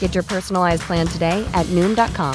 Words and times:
Get 0.00 0.14
your 0.14 0.24
personalized 0.24 0.82
plan 0.82 1.06
today 1.06 1.46
at 1.54 1.66
Noom.com. 1.66 2.34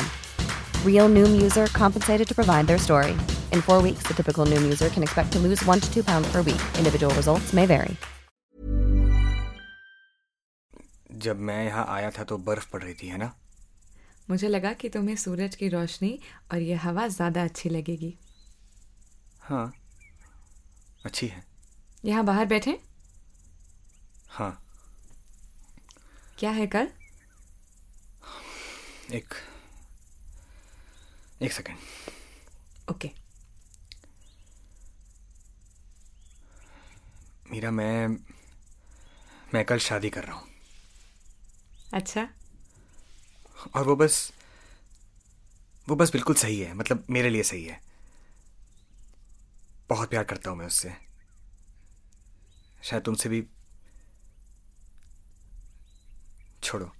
Real 0.85 1.09
Noom 1.09 1.41
user 1.41 1.65
compensated 1.67 2.27
to 2.27 2.33
provide 2.33 2.67
their 2.67 2.77
story. 2.77 3.11
In 3.51 3.61
four 3.61 3.81
weeks, 3.81 4.03
the 4.03 4.13
typical 4.13 4.45
Noom 4.45 4.61
user 4.63 4.87
can 4.89 5.03
expect 5.03 5.33
to 5.33 5.39
lose 5.39 5.65
one 5.65 5.81
to 5.81 5.93
two 5.93 6.03
pounds 6.03 6.31
per 6.31 6.41
week. 6.41 6.61
Individual 6.77 7.13
results 7.15 7.53
may 7.53 7.65
vary. 7.65 7.97
जब 11.23 11.39
मैं 11.39 11.63
यहाँ 11.65 11.85
आया 11.89 12.09
था 12.11 12.23
तो 12.23 12.37
बर्फ़ 12.45 12.69
पड़ 12.71 12.81
रही 12.83 12.93
थी 13.01 13.07
है 13.07 13.17
ना 13.17 13.31
मुझे 14.29 14.47
लगा 14.47 14.71
कि 14.73 14.89
तुम्हें 14.89 15.15
सूरज 15.15 15.55
की 15.55 15.67
रोशनी 15.69 16.19
और 16.51 16.61
ये 16.61 16.75
हवा 16.85 17.07
ज़्यादा 17.07 17.43
अच्छी 17.43 17.69
लगेगी 17.69 18.13
हाँ 19.41 19.65
अच्छी 21.05 21.27
है 21.27 21.43
यहाँ 22.05 22.25
बाहर 22.25 22.45
बैठे 22.45 22.77
हाँ 24.29 24.51
क्या 26.39 26.51
है 26.51 26.67
कल 26.67 26.87
एक 29.11 29.33
एक 31.41 31.51
सेकंड 31.51 31.77
ओके 32.91 33.11
मीरा 37.51 37.71
मैं 37.71 38.07
मैं 39.53 39.65
कल 39.65 39.77
शादी 39.77 40.09
कर 40.09 40.23
रहा 40.23 40.35
हूँ। 40.35 40.47
अच्छा। 41.93 42.27
और 43.75 43.83
वो 43.83 43.95
बस 43.95 44.31
वो 45.87 45.95
बस 45.95 46.11
बिल्कुल 46.11 46.35
सही 46.35 46.59
है 46.59 46.73
मतलब 46.73 47.05
मेरे 47.09 47.29
लिए 47.29 47.43
सही 47.43 47.63
है। 47.65 47.79
बहुत 49.89 50.09
प्यार 50.09 50.23
करता 50.23 50.49
हूँ 50.49 50.57
मैं 50.57 50.65
उससे। 50.65 50.93
शायद 52.83 53.03
तुमसे 53.03 53.29
भी 53.29 53.43
छोड़ो। 56.63 56.91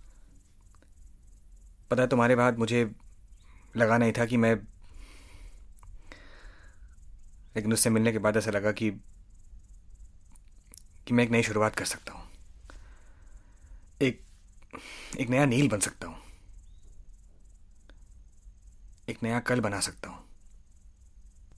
पता 1.94 2.02
है 2.02 2.08
तुम्हारे 2.08 2.36
बाद 2.36 2.58
मुझे 2.58 2.92
लगा 3.78 3.98
नहीं 3.98 4.12
था 4.12 4.26
कि 4.26 4.38
मैं 4.38 4.56
लेकिन 7.56 7.74
उससे 7.74 7.90
मिलने 7.90 8.12
के 8.12 8.18
बाद 8.18 8.38
ऐसा 8.38 8.52
लगा 8.52 8.72
कि 8.72 8.92
कि 11.08 11.14
मैं 11.14 11.24
एक 11.24 11.30
नई 11.30 11.44
शुरुआत 11.44 11.76
कर 11.76 11.86
सकता 11.86 12.14
हूँ। 12.14 12.28
एक 14.02 14.22
एक 15.20 15.30
नया 15.30 15.46
नील 15.46 15.70
बन 15.70 15.80
सकता 15.80 16.08
हूँ। 16.08 16.18
एक 19.10 19.24
नया 19.24 19.40
कल 19.40 19.60
बना 19.60 19.80
सकता 19.80 20.10
हूँ। 20.10 20.24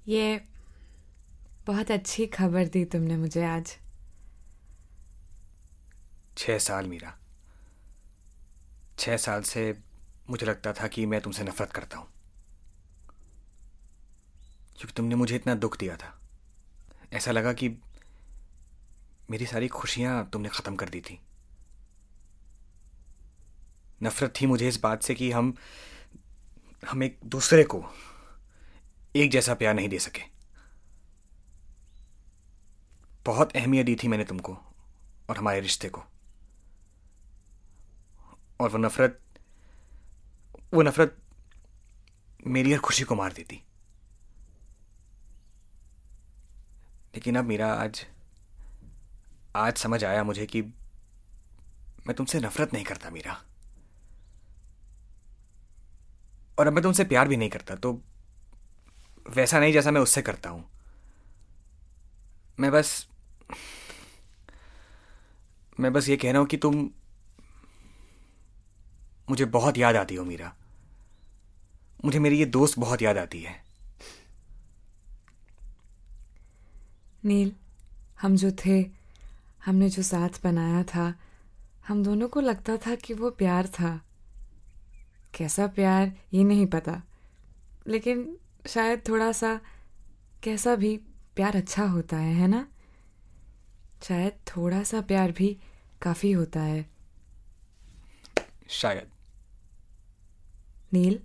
ये 0.07 0.41
बहुत 1.67 1.91
अच्छी 1.91 2.25
खबर 2.28 2.67
दी 2.67 2.85
तुमने 2.85 3.17
मुझे 3.17 3.46
आज। 3.46 3.78
छह 6.38 6.57
साल 6.57 6.88
मीरा। 6.88 7.17
छह 9.00 9.17
साल 9.17 9.41
से 9.41 9.72
मुझे 10.29 10.45
लगता 10.45 10.73
था 10.73 10.87
कि 10.87 11.05
मैं 11.05 11.21
तुमसे 11.21 11.43
नफरत 11.43 11.71
करता 11.71 11.97
हूँ। 11.97 12.07
क्योंकि 14.77 14.93
तुमने 14.93 15.15
मुझे 15.15 15.35
इतना 15.35 15.55
दुख 15.55 15.77
दिया 15.77 15.95
था। 15.95 16.21
ऐसा 17.13 17.31
लगा 17.31 17.53
कि 17.53 17.69
मेरी 19.31 19.45
सारी 19.45 19.67
खुशियाँ 19.67 20.29
तुमने 20.29 20.49
ख़त्म 20.49 20.75
कर 20.75 20.89
दी 20.89 21.01
थी। 21.01 21.21
नफरत 24.03 24.33
थी 24.41 24.45
मुझे 24.45 24.67
इस 24.67 24.79
बात 24.79 25.03
से 25.03 25.15
कि 25.15 25.31
हम 25.31 25.55
हम 26.89 27.03
एक 27.03 27.19
दूसरे 27.25 27.63
को 27.63 27.85
एक 29.15 29.31
जैसा 29.31 29.53
प्यार 29.53 29.73
नहीं 29.73 29.89
दे 29.89 29.99
सके। 29.99 30.21
बहुत 33.25 33.55
अहमियत 33.55 33.85
दी 33.85 33.95
थी 33.95 34.07
मैंने 34.07 34.23
तुमको 34.23 34.57
और 35.29 35.37
हमारे 35.37 35.59
रिश्ते 35.59 35.89
को। 35.89 36.03
और 38.59 38.69
वो 38.69 38.77
नफरत 38.77 39.19
वो 40.73 40.81
नफरत 40.81 41.17
मेरी 42.47 42.73
हर 42.73 42.79
खुशी 42.79 43.03
को 43.03 43.15
मार 43.15 43.33
देती। 43.33 43.55
लेकिन 47.15 47.35
अब 47.35 47.45
मेरा 47.45 47.71
आज 47.73 48.05
आज 49.55 49.77
समझ 49.77 50.03
आया 50.03 50.23
मुझे 50.23 50.45
कि 50.45 50.61
मैं 50.61 52.13
तुमसे 52.15 52.39
नफरत 52.39 52.73
नहीं 52.73 52.83
करता 52.85 53.09
मीरा। 53.09 53.41
और 56.57 56.67
अब 56.67 56.73
मैं 56.73 56.83
तुमसे 56.83 57.03
प्यार 57.03 57.27
भी 57.27 57.37
नहीं 57.37 57.49
करता 57.49 57.75
तो 57.75 57.91
वैसा 59.25 59.59
नहीं 59.59 59.73
जैसा 59.73 59.91
मैं 59.91 60.01
उससे 60.01 60.21
करता 60.21 60.49
हूँ। 60.49 60.63
मैं 62.59 62.71
बस 62.71 63.07
मैं 65.79 65.91
बस 65.93 66.09
ये 66.09 66.17
कह 66.17 66.31
रहा 66.31 66.39
हूँ 66.39 66.47
कि 66.47 66.57
तुम 66.57 66.89
मुझे 69.29 69.45
बहुत 69.45 69.77
याद 69.77 69.95
आती 69.95 70.15
हो 70.15 70.25
मीरा। 70.25 70.55
मुझे 72.05 72.19
मेरी 72.19 72.39
ये 72.39 72.45
दोस्त 72.45 72.79
बहुत 72.79 73.01
याद 73.01 73.17
आती 73.17 73.41
है। 73.41 73.63
नील 77.25 77.55
हम 78.21 78.35
जो 78.35 78.51
थे 78.51 78.89
हमने 79.65 79.89
जो 79.89 80.03
साथ 80.03 80.43
बनाया 80.43 80.83
था 80.83 81.19
हम 81.87 82.03
दोनों 82.03 82.27
को 82.27 82.39
लगता 82.39 82.77
था 82.77 82.95
कि 82.95 83.13
वो 83.13 83.29
प्यार 83.29 83.67
था। 83.67 84.01
कैसा 85.33 85.67
प्यार 85.67 86.13
ये 86.33 86.43
नहीं 86.43 86.65
पता। 86.65 87.01
लेकिन 87.87 88.37
शायद 88.67 89.01
थोड़ा 89.07 89.31
सा 89.31 89.61
कैसा 90.43 90.75
भी 90.75 90.97
प्यार 91.35 91.55
अच्छा 91.55 91.85
होता 91.85 92.17
है 92.17 92.33
है 92.33 92.47
ना? 92.47 92.67
शायद 94.03 94.33
थोड़ा 94.47 94.83
सा 94.83 95.01
प्यार 95.01 95.31
भी 95.31 95.57
काफ़ी 96.01 96.31
होता 96.31 96.61
है। 96.61 96.89
शायद। 98.69 99.15
नील? 100.95 101.19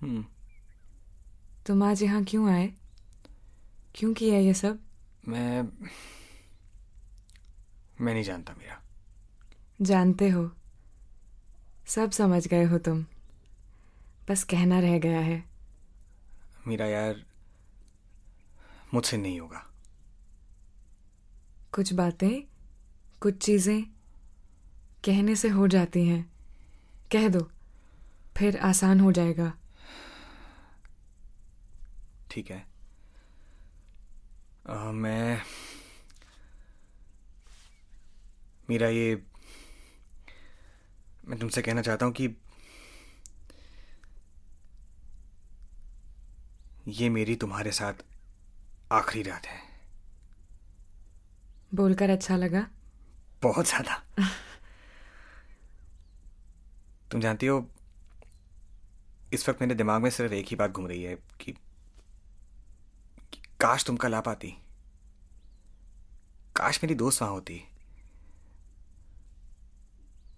हम्म। 0.00 0.24
तुम 1.66 1.82
आज 1.82 2.02
यहाँ 2.02 2.24
क्यों 2.24 2.50
आए? 2.50 2.72
क्यों 3.94 4.14
किया 4.14 4.38
ये 4.38 4.54
सब? 4.54 4.78
मैं 5.28 5.62
मैं 8.00 8.14
नहीं 8.14 8.24
जानता 8.24 8.52
मीरा। 8.52 8.82
जानते 9.82 10.28
हो। 10.28 10.50
सब 11.86 12.10
समझ 12.10 12.46
गए 12.46 12.64
हो 12.64 12.78
तुम। 12.78 13.06
बस 14.28 14.44
कहना 14.44 14.80
रह 14.80 14.98
गया 14.98 15.20
है। 15.20 15.44
मीरा 16.66 16.86
यार 16.86 17.24
मुझसे 18.94 19.16
नहीं 19.16 19.40
होगा। 19.40 19.66
कुछ 21.72 21.92
बातें 21.92 22.42
कुछ 23.20 23.38
चीज़ें 23.38 23.82
कहने 25.04 25.36
से 25.36 25.48
हो 25.48 25.68
जाती 25.68 26.06
हैं। 26.06 26.32
कह 27.12 27.28
दो। 27.28 27.50
फिर 28.38 28.56
आसान 28.62 29.00
हो 29.00 29.12
जाएगा। 29.12 29.52
ठीक 32.30 32.50
है। 32.50 32.66
अ, 34.66 34.74
मैं 34.92 35.40
मीरा 38.70 38.88
ये 38.88 39.22
मैं 41.28 41.38
तुमसे 41.38 41.62
कहना 41.62 41.82
चाहता 41.82 42.06
हूँ 42.06 42.12
कि 42.12 42.28
ये 46.88 47.08
मेरी 47.08 47.34
तुम्हारे 47.36 47.70
साथ 47.72 47.94
आखिरी 48.92 49.22
रात 49.22 49.46
है। 49.46 49.60
बोलकर 51.74 52.10
अच्छा 52.10 52.36
लगा। 52.36 52.66
बहुत 53.42 53.66
ज़्यादा। 53.66 54.02
तुम 57.10 57.20
जानती 57.20 57.46
हो 57.46 57.60
इस 59.32 59.48
वक्त 59.48 59.60
मेरे 59.60 59.74
दिमाग 59.74 60.02
में 60.02 60.10
सिर्फ़ 60.10 60.32
एक 60.32 60.46
ही 60.48 60.56
बात 60.56 60.70
घूम 60.70 60.86
रही 60.86 61.02
है 61.02 61.14
कि, 61.14 61.52
कि 63.32 63.40
काश 63.60 63.84
तुम 63.84 63.96
कल 63.96 64.14
आ 64.14 64.20
पाती। 64.20 64.48
काश 66.56 66.80
मेरी 66.84 66.94
दोस्त 66.94 67.22
वहाँ 67.22 67.32
होती। 67.32 67.62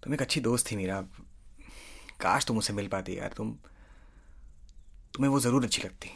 तुम 0.03 0.13
एक 0.13 0.21
अच्छी 0.21 0.41
दोस्त 0.41 0.71
थी 0.71 0.75
मेरा। 0.75 1.01
काश 2.21 2.45
तुम 2.45 2.57
उसे 2.57 2.73
मिल 2.73 2.87
पाती 2.87 3.17
यार। 3.17 3.33
तुम 3.37 3.51
तुम्हें 5.13 5.29
वो 5.29 5.39
ज़रूर 5.39 5.65
अच्छी 5.65 5.81
लगती। 5.81 6.09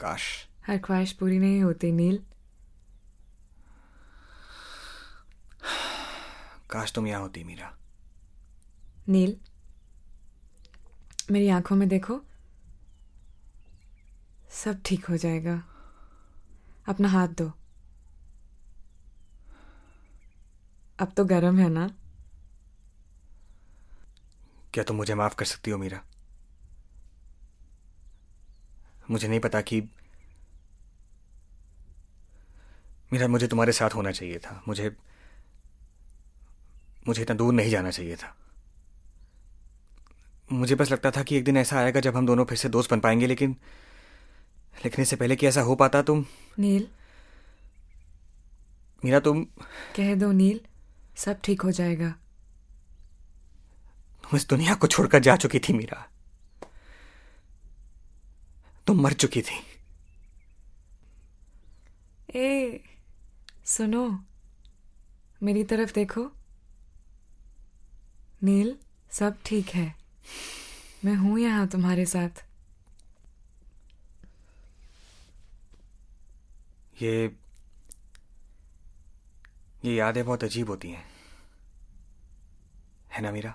काश। 0.00 0.48
हर 0.66 0.78
ख्वाहिश 0.78 1.12
पूरी 1.12 1.38
नहीं 1.38 1.62
होती 1.62 1.92
नील। 1.92 2.24
काश 6.70 6.92
तुम 6.92 7.06
यहाँ 7.06 7.20
होती 7.20 7.44
मीरा। 7.44 7.76
नील? 9.08 9.36
मेरी 11.30 11.48
आँखों 11.48 11.76
में 11.76 11.88
देखो, 11.88 12.20
सब 14.50 14.82
ठीक 14.86 15.04
हो 15.04 15.16
जाएगा। 15.16 15.62
अपना 16.88 17.08
हाथ 17.08 17.28
दो 17.28 17.52
अब 20.98 21.12
तो 21.16 21.24
गर्म 21.24 21.58
है 21.58 21.68
ना? 21.68 21.88
क्या 24.74 24.84
तुम 24.84 24.96
मुझे 24.96 25.14
माफ़ 25.14 25.34
कर 25.34 25.44
सकती 25.44 25.70
हो, 25.70 25.78
मीरा? 25.78 26.00
मुझे 29.10 29.28
नहीं 29.28 29.40
पता 29.40 29.60
कि 29.60 29.80
मीरा, 33.12 33.28
मुझे 33.28 33.46
तुम्हारे 33.48 33.72
साथ 33.72 33.90
होना 33.90 34.12
चाहिए 34.12 34.38
था। 34.38 34.62
मुझे 34.68 34.96
मुझे 37.08 37.22
इतना 37.22 37.36
दूर 37.36 37.54
नहीं 37.54 37.70
जाना 37.70 37.90
चाहिए 37.90 38.16
था। 38.16 38.36
मुझे 40.52 40.74
बस 40.74 40.92
लगता 40.92 41.10
था 41.10 41.22
कि 41.22 41.36
एक 41.36 41.44
दिन 41.44 41.56
ऐसा 41.56 41.78
आएगा 41.78 42.00
जब 42.00 42.16
हम 42.16 42.26
दोनों 42.26 42.44
फिर 42.44 42.58
से 42.58 42.68
दोस्त 42.68 42.90
बन 42.90 43.00
पाएँगे 43.00 43.26
लेकिन 43.26 43.56
लिखने 44.84 45.04
से 45.04 45.16
पहले 45.16 45.36
कि 45.36 45.46
ऐसा 45.46 45.60
हो 45.60 45.74
पाता 45.74 46.02
तुम। 46.02 46.26
नील। 46.58 46.88
मीरा 49.04 49.20
तुम? 49.20 49.44
कह 49.96 50.14
दो 50.14 50.32
नील 50.32 50.60
सब 51.16 51.40
ठीक 51.44 51.62
हो 51.62 51.70
जाएगा। 51.70 52.10
तुम 54.22 54.36
इस 54.36 54.48
दुनिया 54.48 54.74
को 54.74 54.86
छोड़कर 54.86 55.18
जा 55.18 55.36
चुकी 55.36 55.58
थी 55.58 55.72
मीरा। 55.72 56.08
तुम 58.86 59.00
मर 59.02 59.12
चुकी 59.12 59.42
थी। 59.42 59.62
ए 62.34 62.80
सुनो 63.64 64.24
मेरी 65.42 65.64
तरफ़ 65.64 65.92
देखो। 65.92 66.32
नील 68.42 68.76
सब 69.10 69.38
ठीक 69.44 69.68
है। 69.68 69.99
मैं 71.04 71.14
हूँ 71.14 71.38
यहाँ 71.38 71.66
तुम्हारे 71.68 72.06
साथ। 72.06 72.44
ये 77.02 77.36
ये 79.84 79.94
यादें 79.94 80.24
बहुत 80.24 80.44
अजीब 80.44 80.68
होती 80.68 80.90
हैं। 80.90 81.04
है 83.12 83.22
ना 83.22 83.30
मीरा? 83.32 83.54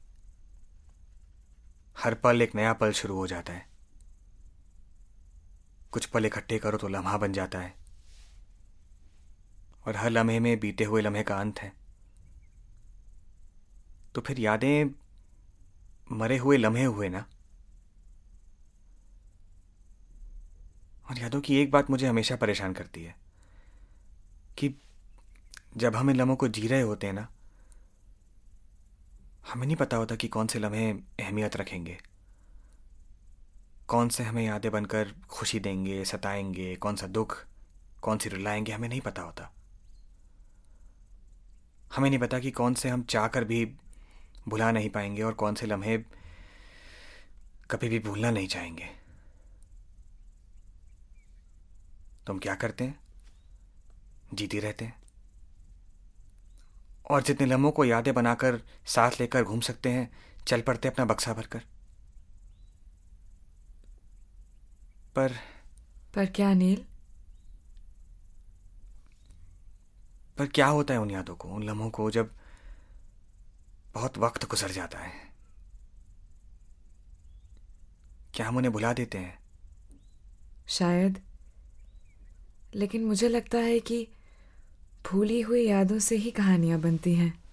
हर 1.97 2.13
पल 2.13 2.41
एक 2.41 2.55
नया 2.55 2.73
पल 2.73 2.91
शुरू 2.91 3.15
हो 3.15 3.27
जाता 3.27 3.53
है। 3.53 3.69
कुछ 5.91 6.05
पल 6.05 6.25
इकट्ठे 6.25 6.59
करो 6.59 6.77
तो 6.77 6.87
लम्हा 6.87 7.17
बन 7.17 7.33
जाता 7.33 7.59
है। 7.59 7.75
और 9.87 9.95
हर 9.95 10.09
लम्हे 10.09 10.39
में 10.39 10.59
बीते 10.59 10.83
हुए 10.83 11.01
लम्हे 11.01 11.23
का 11.23 11.39
अंत 11.39 11.59
है। 11.59 11.73
तो 14.15 14.21
फिर 14.21 14.39
यादें 14.39 14.85
मरे 16.11 16.37
हुए 16.37 16.57
लम्हे 16.57 16.83
हुए 16.83 17.09
ना? 17.09 17.25
और 21.09 21.19
यादों 21.19 21.41
की 21.41 21.57
एक 21.57 21.71
बात 21.71 21.89
मुझे 21.89 22.07
हमेशा 22.07 22.35
परेशान 22.35 22.73
करती 22.73 23.03
है, 23.03 23.15
कि 24.57 24.73
जब 25.77 25.95
हम 25.95 26.09
इन 26.09 26.15
लम्हों 26.15 26.35
को 26.35 26.47
जी 26.47 26.67
रहे 26.67 26.81
होते 26.81 27.07
हैं 27.07 27.13
ना, 27.13 27.27
हमें 29.53 29.65
नहीं 29.67 29.77
पता 29.77 29.97
होता 29.97 30.15
कि 30.15 30.27
कौन 30.27 30.47
से 30.47 30.59
लम्हे 30.59 30.91
अहमियत 30.91 31.57
रखेंगे, 31.57 31.97
कौन 33.87 34.09
से 34.09 34.23
हमें 34.23 34.43
यादें 34.45 34.71
बनकर 34.71 35.11
खुशी 35.29 35.59
देंगे, 35.59 36.03
सताएँगे, 36.05 36.75
कौन 36.75 36.95
सा 36.95 37.07
दुख, 37.07 37.45
कौन 38.01 38.17
सी 38.17 38.29
रुलाएँगे, 38.29 38.71
हमें 38.71 38.89
नहीं 38.89 39.01
पता 39.01 39.21
होता। 39.21 39.51
हमें 41.95 42.09
नहीं 42.09 42.19
पता 42.19 42.39
कि 42.39 42.51
कौन 42.51 42.73
से 42.73 42.89
हम 42.89 43.03
चाह 43.03 43.27
कर 43.27 43.43
भी 43.43 43.65
भुला 44.47 44.71
नहीं 44.71 44.89
पाएँगे 44.89 45.23
और 45.23 45.33
कौन 45.33 45.55
से 45.55 45.65
लम्हे 45.65 45.97
कभी 47.71 47.89
भी 47.89 47.99
भूलना 47.99 48.31
नहीं 48.31 48.47
चाहेंगे। 48.47 49.04
तो 52.27 52.33
हम 52.33 52.39
क्या 52.39 52.55
करते 52.55 52.83
हैं? 52.83 52.99
जीते 54.33 54.59
रहते 54.59 54.85
हैं। 54.85 55.03
और 57.09 57.23
जितने 57.23 57.47
लम्हों 57.47 57.71
को 57.71 57.85
यादें 57.85 58.13
बनाकर 58.13 58.61
साथ 58.85 59.11
लेकर 59.19 59.43
घूम 59.43 59.59
सकते 59.59 59.91
हैं 59.91 60.11
चल 60.47 60.61
पड़ते 60.61 60.87
अपना 60.87 61.05
बक्सा 61.05 61.33
भरकर। 61.33 61.61
पर 65.15 65.33
पर 66.15 66.25
क्या 66.25 66.53
नील? 66.53 66.85
पर 70.37 70.47
क्या 70.47 70.67
होता 70.67 70.93
है 70.93 70.99
उन 70.99 71.11
यादों 71.11 71.35
को 71.35 71.49
उन 71.49 71.63
लम्हों 71.63 71.89
को 71.89 72.11
जब 72.11 72.33
बहुत 73.93 74.17
वक्त 74.17 74.49
गुजर 74.49 74.71
जाता 74.71 74.99
है? 74.99 75.11
क्या 78.33 78.47
हम 78.47 78.57
उन्हें 78.57 78.73
भुला 78.73 78.93
देते 78.93 79.17
हैं? 79.17 79.39
शायद। 80.67 81.34
लेकिन 82.75 83.05
मुझे 83.05 83.29
लगता 83.29 83.57
है 83.57 83.79
कि 83.79 84.07
भूली 85.11 85.41
हुई 85.41 85.67
यादों 85.67 85.99
से 85.99 86.15
ही 86.15 86.31
कहानियाँ 86.31 86.79
बनती 86.79 87.15
हैं। 87.15 87.43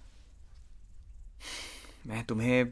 मैं 2.07 2.23
तुम्हें 2.23 2.71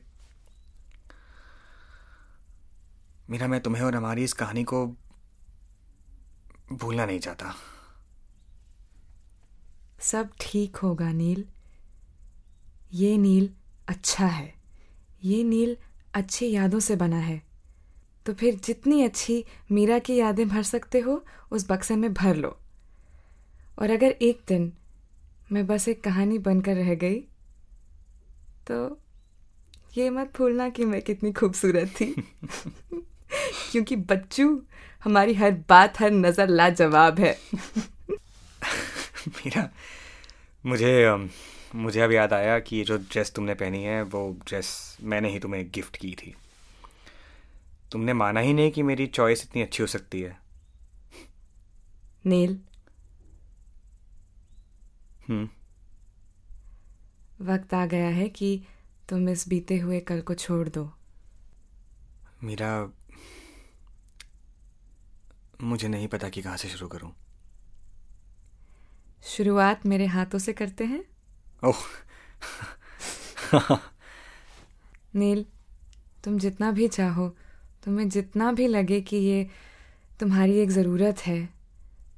मीरा 3.29 3.47
मैं 3.47 3.59
तुम्हें 3.61 3.83
और 3.83 3.95
हमारी 3.95 4.23
इस 4.23 4.33
कहानी 4.33 4.63
को 4.63 4.87
भूलना 6.71 7.05
नहीं 7.05 7.19
चाहता। 7.19 7.55
सब 9.99 10.29
ठीक 10.41 10.75
होगा 10.75 11.11
नील। 11.11 11.45
ये 12.93 13.17
नील 13.17 13.49
अच्छा 13.87 14.25
है। 14.25 14.53
ये 15.23 15.43
नील 15.43 15.77
अच्छी 16.13 16.51
यादों 16.51 16.79
से 16.79 16.95
बना 16.95 17.17
है। 17.17 17.50
तो 18.25 18.33
फिर 18.33 18.55
जितनी 18.55 19.03
अच्छी 19.03 19.45
मीरा 19.71 19.99
की 19.99 20.15
यादें 20.15 20.49
भर 20.49 20.63
सकते 20.63 20.99
हो, 20.99 21.25
उस 21.51 21.71
बक्से 21.71 21.95
में 21.95 22.13
भर 22.13 22.35
लो। 22.35 22.57
और 23.79 23.89
अगर 23.89 24.11
एक 24.11 24.41
दिन 24.47 24.73
मैं 25.51 25.67
बस 25.67 25.87
एक 25.87 26.03
कहानी 26.03 26.39
बनकर 26.39 26.75
रह 26.75 26.95
गई 26.95 27.19
तो 28.67 28.99
ये 29.97 30.09
मत 30.09 30.33
भूलना 30.37 30.69
कि 30.69 30.85
मैं 30.85 31.01
कितनी 31.01 31.31
खूबसूरत 31.31 31.87
थी। 31.87 32.15
क्योंकि 33.71 33.95
बच्चू, 33.95 34.61
हमारी 35.03 35.33
हर 35.33 35.51
बात, 35.51 35.99
हर 35.99 36.11
नज़र 36.11 36.47
लाजवाब 36.47 37.19
है। 37.19 37.39
मीरा, 39.27 39.69
मुझे 40.65 41.17
मुझे 41.75 42.01
अब 42.01 42.11
याद 42.11 42.33
आया 42.33 42.59
कि 42.59 42.75
ये 42.75 42.83
जो 42.83 42.97
ड्रेस 42.97 43.31
तुमने 43.31 43.53
पहनी 43.53 43.83
है, 43.83 44.01
वो 44.01 44.37
ड्रेस 44.47 44.97
मैंने 45.01 45.29
ही 45.29 45.39
तुम्हें 45.39 45.71
गिफ्ट 45.71 45.97
की 45.97 46.11
थी। 46.11 46.35
तुमने 47.91 48.13
माना 48.13 48.39
ही 48.39 48.53
नहीं 48.53 48.71
कि 48.71 48.83
मेरी 48.83 49.07
चॉइस 49.07 49.43
इतनी 49.43 49.61
अच्छी 49.61 49.83
हो 49.83 49.87
सकती 49.87 50.21
है। 50.21 50.39
नील। 52.25 52.59
हम्म। 55.29 55.49
वक्त 57.45 57.73
आ 57.73 57.85
गया 57.85 58.07
है 58.07 58.29
कि 58.29 58.65
तुम 59.09 59.29
इस 59.29 59.47
बीते 59.47 59.77
हुए 59.77 59.99
कल 59.99 60.21
को 60.21 60.33
छोड़ 60.33 60.69
दो। 60.69 60.93
मीरा 62.43 62.91
मुझे 65.61 65.87
नहीं 65.87 66.07
पता 66.07 66.29
कि 66.29 66.41
कहाँ 66.41 66.57
से 66.57 66.69
शुरू 66.69 66.87
करूँ। 66.87 67.15
शुरुआत 69.23 69.85
मेरे 69.85 70.05
हाथों 70.05 70.39
से 70.39 70.53
करते 70.53 70.83
हैं? 70.83 71.05
ओह। 71.63 71.77
नील 75.15 75.45
तुम 76.23 76.39
जितना 76.39 76.71
भी 76.71 76.87
चाहो 76.87 77.37
तुम्हें 77.83 78.07
जितना 78.09 78.51
भी 78.51 78.67
लगे 78.67 78.99
कि 79.01 79.17
ये 79.17 79.47
तुम्हारी 80.19 80.57
एक 80.59 80.69
ज़रूरत 80.69 81.19
है, 81.19 81.49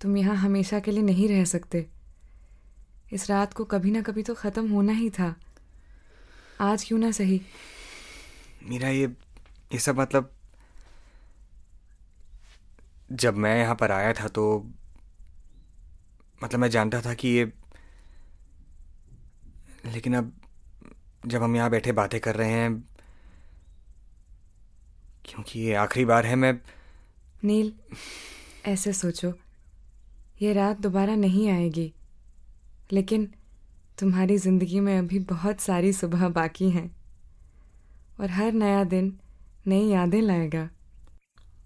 तुम 0.02 0.18
यहाँ 0.18 0.36
हमेशा 0.36 0.80
के 0.80 0.92
लिए 0.92 1.04
नहीं 1.04 1.28
रह 1.30 1.44
सकते। 1.46 1.86
इस 3.14 3.30
रात 3.30 3.54
को 3.54 3.64
कभी 3.66 3.92
ना 3.92 4.02
कभी 4.02 4.24
तो 4.24 4.34
ख़त्म 4.34 4.70
होना 4.70 4.94
ही 4.94 5.10
था। 5.10 5.34
आज 6.62 6.84
क्यों 6.84 7.00
ना 7.00 7.12
सही? 7.12 7.42
मेरा, 8.64 8.90
ये 8.90 9.06
ये 9.74 9.80
सब 9.80 10.00
मतलब 10.00 10.32
जब 13.12 13.38
मैं 13.38 13.58
यहाँ 13.60 13.76
पर 13.76 13.92
आया 13.92 14.14
था 14.14 14.28
तो 14.28 14.44
मतलब 16.42 16.60
मैं 16.60 16.70
जानता 16.70 17.02
था 17.02 17.14
कि 17.14 17.28
ये 17.28 17.52
लेकिन 19.86 20.16
अब 20.16 20.32
जब 21.26 21.44
हम 21.44 21.56
यहाँ 21.56 21.70
बैठे 21.70 21.92
बातें 21.92 22.20
कर 22.20 22.36
रहे 22.36 22.52
हैं 22.52 22.93
क्योंकि 25.26 25.60
ये 25.60 25.74
आखिरी 25.74 26.06
बार 26.06 26.26
है 26.26 26.36
मैं 26.36 26.60
नील 27.44 27.74
ऐसे 28.66 28.94
सोचो। 28.94 29.34
ये 30.42 30.54
रात 30.54 30.80
दोबारा 30.80 31.16
नहीं 31.16 31.50
आएगी। 31.50 31.94
लेकिन 32.92 33.34
तुम्हारी 34.00 34.38
ज़िंदगी 34.38 34.80
में 34.80 35.00
अभी 35.00 35.20
बहुत 35.20 35.60
सारी 35.60 35.94
सुबह 35.94 36.30
बाकी 36.30 36.70
हैं। 36.70 36.96
और 38.20 38.30
हर 38.30 38.52
नया 38.52 38.84
दिन 38.84 39.20
नई 39.68 39.88
यादें 39.88 40.22
लाएगा। 40.22 40.70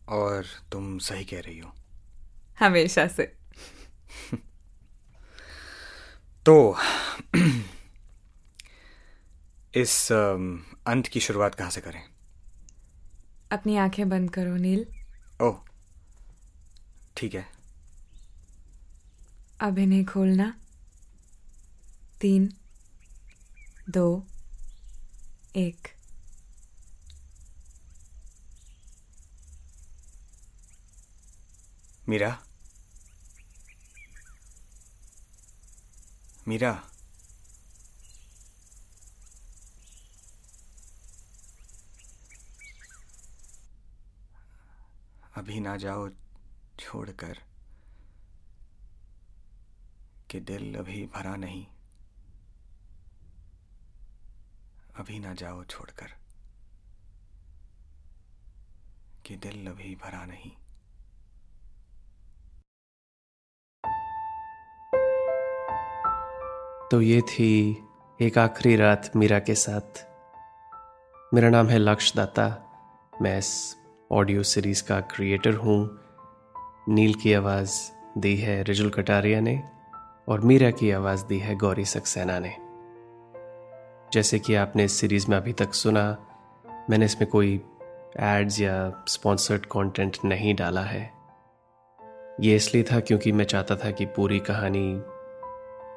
और 0.10 0.46
तुम 0.72 0.98
सही 0.98 1.26
कह 1.26 1.40
रही 1.40 1.60
हो। 1.60 1.74
हमेशा 2.60 3.08
से। 3.08 3.36
तो 6.46 6.78
इस 9.76 10.12
अंत 10.88 11.08
की 11.08 11.20
शुरुआत 11.20 11.56
कहाँ 11.56 11.70
से 11.70 11.82
करें? 11.82 12.04
अपनी 13.52 13.76
आँखें 13.78 14.08
बंद 14.10 14.30
करो 14.30 14.56
नील। 14.56 14.86
ओह 15.42 15.60
ठीक 17.18 17.34
है। 17.34 17.46
अब 19.62 19.78
इन्हें 19.80 20.06
खोलना। 20.06 20.54
तीन 22.22 22.54
दो 23.90 24.28
एक। 25.56 25.88
मीरा? 32.10 32.38
मीरा? 36.48 36.72
अभी 45.48 45.60
ना 45.60 45.76
जाओ 45.78 46.08
छोड़कर, 46.80 47.38
कि 50.32 50.40
दिल 50.40 50.76
अभी 50.76 51.06
भरा 51.06 51.36
नहीं। 51.36 51.66
अभी 55.00 55.20
ना 55.20 55.34
जाओ 55.34 55.64
छोड़कर, 55.64 56.12
कि 59.26 59.36
दिल 59.38 59.68
अभी 59.68 59.96
भरा 59.96 60.26
नहीं। 60.26 60.52
तो 66.92 67.02
ये 67.02 67.22
थी 67.22 67.52
एक 68.20 68.38
आखिरी 68.38 68.76
रात 68.76 69.12
मीरा 69.16 69.40
के 69.40 69.56
साथ। 69.56 70.06
मेरा 71.34 71.50
नाम 71.50 71.68
है 71.68 71.78
लक्ष्य 71.78 72.22
दत्ता 72.22 72.48
मैं 73.22 73.38
इस 73.40 73.56
ऑडियो 74.12 74.44
सीरीज़ 74.44 74.84
का 74.84 75.00
क्रिएटर 75.00 75.54
हूँ। 75.54 76.00
नील 76.90 77.14
की 77.14 77.34
आवाज़ 77.34 77.72
दी 78.18 78.38
है 78.38 78.64
रिजुल 78.64 78.90
कटारिया 78.90 79.40
ने 79.40 79.64
और 80.28 80.42
मीरा 80.42 80.72
की 80.72 80.92
आवाज़ 80.92 81.26
दी 81.26 81.40
है 81.40 81.56
गौरी 81.56 81.86
सक्सेना 81.86 82.40
ने। 82.40 82.56
जैसे 84.14 84.40
कि 84.40 84.56
आपने 84.56 84.84
इस 84.84 84.94
सीरीज़ 84.94 85.26
में 85.30 85.38
अभी 85.38 85.54
तक 85.54 85.74
सुना, 85.74 86.18
मैंने 86.90 87.06
इसमें 87.06 87.30
कोई 87.30 87.62
एड्स 88.20 88.62
या 88.62 89.06
स्पॉन्सर्ड 89.08 89.66
कंटेंट 89.66 90.18
नहीं 90.26 90.56
डाला 90.56 90.82
है। 90.82 91.14
ये 92.42 92.56
इसलिए 92.56 92.84
था 92.84 93.00
क्योंकि 93.00 93.32
मैं 93.32 93.46
चाहता 93.46 93.76
था 93.76 93.92
कि 93.92 94.06
पूरी 94.06 94.40
कहानी 94.40 94.98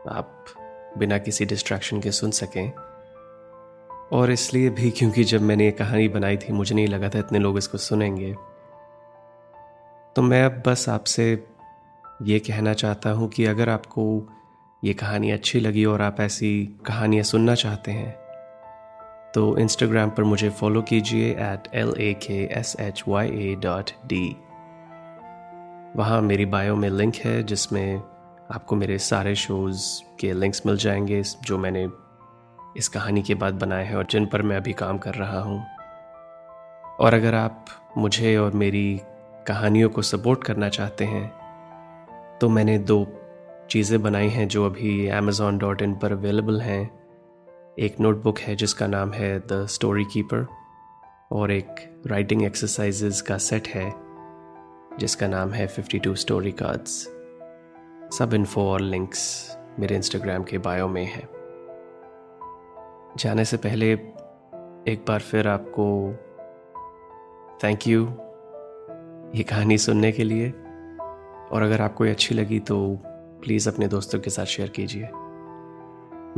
आप 0.09 0.45
बिना 0.99 1.19
किसी 1.19 1.45
डिस्ट्रैक्शन 1.45 2.01
के 2.01 2.13
सुन 2.13 2.31
सकें। 2.31 2.90
और 4.13 4.31
इसलिए 4.31 4.71
भी 4.71 4.91
क्योंकि 4.91 5.25
जब 5.25 5.43
मैंने 5.43 5.65
ये 5.65 5.71
कहानी 5.71 6.09
बनाई 6.09 6.37
थी, 6.37 6.53
मुझे 6.53 6.75
नहीं 6.75 6.87
लगा 6.87 7.09
था 7.09 7.19
इतने 7.19 7.39
लोग 7.39 7.59
इसको 7.59 7.79
सुनेंगे। 7.79 8.33
तो 10.17 10.23
मैं 10.23 10.45
अब 10.45 10.63
बस 10.67 10.89
आपसे 10.89 11.45
ये 12.23 12.39
कहना 12.39 12.75
चाहता 12.75 13.11
हूँ 13.11 13.29
कि 13.29 13.45
अगर 13.45 13.69
आपको 13.69 14.29
ये 14.85 14.95
कहानी 14.95 15.31
अच्छी 15.31 15.61
लगी 15.61 15.85
और 15.85 16.03
आप 16.03 16.21
ऐसी 16.21 16.79
कहानियाँ 16.87 17.25
सुनना 17.25 17.55
चाहते 17.55 17.93
हैं 17.93 18.11
तो 19.35 19.59
इंस्टाग्राम 19.59 20.11
पर 20.11 20.25
मुझे 20.25 20.51
फॉलो 20.51 20.83
कीजिए 20.83 21.31
at 21.31 21.69
L 21.75 21.95
A 21.99 22.13
K 22.15 22.43
S 22.53 22.77
H 22.81 23.03
Y 23.09 23.29
A 23.29 23.55
dot 23.55 23.91
D 24.07 24.37
वहाँ 25.97 26.21
मेरी 26.21 26.47
बायो 26.47 26.77
में 26.77 26.91
लिंक 26.91 27.17
है, 27.17 27.43
जिसमें 27.43 28.03
आपको 28.51 28.77
मेरे 28.77 28.99
सारे 28.99 29.35
शोज़ 29.35 30.03
के 30.21 30.33
लिंक्स 30.33 30.63
मिल 30.67 30.77
जाएँगे, 30.77 31.23
जो 31.23 31.59
मैंने 31.59 31.89
इस 32.77 32.89
कहानी 32.89 33.23
के 33.23 33.35
बाद 33.35 33.55
बनाए 33.55 33.85
हैं 33.85 33.97
और 33.97 34.07
जिन 34.11 34.27
पर 34.27 34.43
मैं 34.43 34.57
अभी 34.57 34.73
काम 34.73 34.99
कर 34.99 35.15
रहा 35.15 35.41
हूँ। 35.41 35.65
और 37.01 37.15
अगर 37.15 37.35
आप 37.35 37.65
मुझे 37.99 38.37
और 38.37 38.53
मेरी 38.53 39.01
कहानियों 39.47 39.89
को 39.91 40.03
सपोर्ट 40.03 40.45
करना 40.45 40.69
चाहते 40.69 41.05
हैं 41.05 42.39
तो 42.41 42.49
मैंने 42.49 42.79
दो 42.79 43.07
चीज़ें 43.71 44.03
बनाई 44.03 44.29
हैं 44.29 44.49
जो 44.49 44.67
अभी 44.67 45.09
अमेज़ोन 45.09 45.59
डॉट 45.59 45.83
इन 45.83 45.95
पर 45.95 46.13
अवेलेबल 46.13 46.61
हैं। 46.61 46.91
एक 47.79 48.01
नोटबुक 48.01 48.39
है 48.39 48.57
जिसका 48.57 48.87
नाम 48.87 49.13
है 49.13 49.39
द 49.39 49.67
स्टोरी 49.67 50.05
कीपर 50.05 50.47
और 51.33 51.51
एक 51.51 52.03
राइटिंग 52.07 52.43
एक्सरसाइजेज 52.43 53.21
का 53.21 53.39
सेट 53.39 53.69
है 53.69 53.93
जिसका 54.99 55.29
नाम 55.29 55.53
है 55.53 55.67
52 55.69 56.15
स्टोरी 56.17 56.53
कार्ड्स 56.53 56.97
सब 58.19 58.35
इन्फो 58.35 58.69
और 58.71 58.81
लिंक्स 58.81 59.57
मेरे 59.79 59.97
इंस्टाग्राम 59.97 60.43
के 60.43 60.59
बायो 60.59 60.89
में 60.89 61.05
है। 61.05 61.40
जाने 63.17 63.45
से 63.45 63.57
पहले 63.57 63.93
एक 64.89 65.05
बार 65.09 65.21
फिर 65.21 65.49
आपको 65.49 66.13
थैंक 67.65 67.87
यू 67.87 68.05
ये 69.35 69.43
कहानी 69.43 69.79
सुनने 69.79 70.13
के 70.13 70.25
लिए। 70.25 70.51
और 71.53 71.63
अगर 71.63 71.81
आपको 71.81 72.05
ये 72.05 72.11
अच्छी 72.11 72.35
लगी 72.35 72.61
तो 72.61 72.99
प्लीज़ 73.43 73.69
अपने 73.69 73.89
दोस्तों 73.89 74.21
के 74.21 74.31
साथ 74.31 74.45
शेयर 74.45 74.69
कीजिए। 74.69 75.03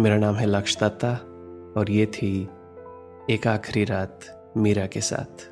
मेरा 0.03 0.17
नाम 0.17 0.35
है 0.35 0.47
लक्ष 0.47 0.79
दत्ता 0.79 1.13
और 1.81 1.91
ये 1.91 2.07
थी 2.07 2.49
एक 3.31 3.47
आखिरी 3.47 3.85
रात 3.85 4.21
मीरा 4.57 4.87
के 4.87 5.01
साथ। 5.01 5.52